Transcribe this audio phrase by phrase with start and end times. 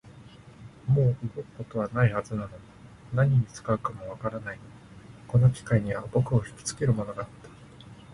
[0.87, 2.53] もう動くことはないはずなのに、
[3.13, 4.69] 何に使うかもわからないのに、
[5.27, 7.49] この機械には僕をひきつけるものがあった